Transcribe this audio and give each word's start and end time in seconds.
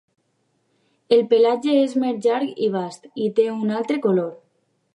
El 1.17 1.21
pelatge 1.33 1.75
és 1.81 1.93
més 2.05 2.17
llarg 2.27 2.55
i 2.69 2.73
bast 2.77 3.07
i 3.27 3.31
té 3.41 3.47
un 3.59 3.77
altre 3.83 4.01
color. 4.07 4.33